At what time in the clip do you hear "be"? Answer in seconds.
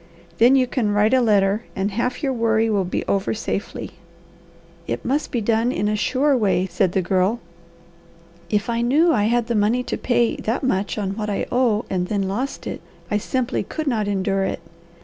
2.85-3.05, 5.29-5.41